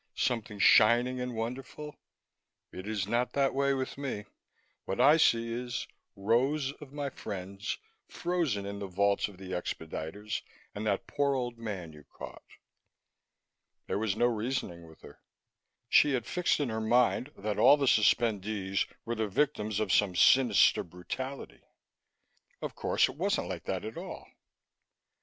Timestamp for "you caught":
11.93-12.41